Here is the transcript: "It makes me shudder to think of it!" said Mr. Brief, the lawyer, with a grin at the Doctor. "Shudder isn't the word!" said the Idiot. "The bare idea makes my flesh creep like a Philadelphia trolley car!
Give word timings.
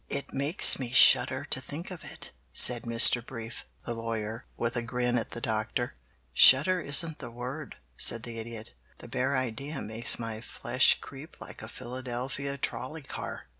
"It 0.09 0.33
makes 0.33 0.79
me 0.79 0.89
shudder 0.91 1.45
to 1.51 1.61
think 1.61 1.91
of 1.91 2.03
it!" 2.03 2.31
said 2.51 2.85
Mr. 2.85 3.23
Brief, 3.23 3.65
the 3.85 3.93
lawyer, 3.93 4.45
with 4.57 4.75
a 4.75 4.81
grin 4.81 5.15
at 5.15 5.29
the 5.29 5.39
Doctor. 5.41 5.93
"Shudder 6.33 6.81
isn't 6.81 7.19
the 7.19 7.29
word!" 7.29 7.75
said 7.97 8.23
the 8.23 8.39
Idiot. 8.39 8.73
"The 8.97 9.07
bare 9.07 9.37
idea 9.37 9.79
makes 9.79 10.17
my 10.17 10.41
flesh 10.41 10.97
creep 11.01 11.39
like 11.39 11.61
a 11.61 11.67
Philadelphia 11.67 12.57
trolley 12.57 13.03
car! 13.03 13.45